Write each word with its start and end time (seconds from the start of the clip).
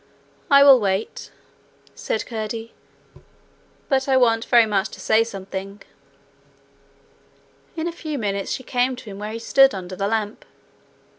'I 0.49 0.63
will 0.63 0.79
wait,' 0.79 1.29
said 1.93 2.25
Curdie; 2.25 2.73
'but 3.87 4.07
I 4.07 4.17
want 4.17 4.45
very 4.45 4.65
much 4.65 4.89
to 4.89 4.99
say 4.99 5.23
something.' 5.23 5.83
In 7.75 7.87
a 7.87 7.91
few 7.91 8.17
minutes 8.17 8.51
she 8.51 8.63
came 8.63 8.95
to 8.95 9.11
him 9.11 9.19
where 9.19 9.33
he 9.33 9.37
stood 9.37 9.75
under 9.75 9.95
the 9.95 10.07
lamp. 10.07 10.43